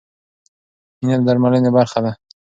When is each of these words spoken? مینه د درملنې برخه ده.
مینه 0.99 1.15
د 1.19 1.23
درملنې 1.27 1.69
برخه 1.77 1.99
ده. 2.05 2.11